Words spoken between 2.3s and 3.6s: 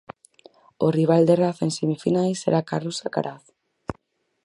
será Carlos Alcaraz.